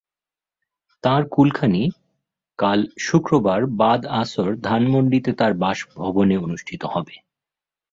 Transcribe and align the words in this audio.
তাঁর 1.03 1.21
কুলখানি 1.31 1.83
কাল 2.59 2.79
শুক্রবার 2.99 3.59
বাদ 3.77 4.01
আসর 4.21 4.49
ধানমন্ডিতে 4.61 5.31
তাঁর 5.33 5.53
বাসভবনে 5.53 6.35
অনুষ্ঠিত 6.37 6.81
হবে। 6.85 7.15